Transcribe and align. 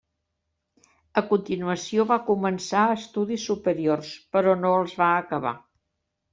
A 1.21 1.21
continuació 1.33 2.07
va 2.13 2.17
començar 2.31 2.87
estudis 2.95 3.47
superiors, 3.53 4.13
però 4.35 4.59
no 4.65 4.75
els 4.83 4.99
va 5.05 5.15
acabar. 5.23 5.57